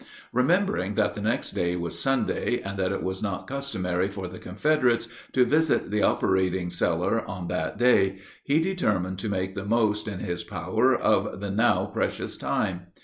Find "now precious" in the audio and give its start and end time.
11.51-12.35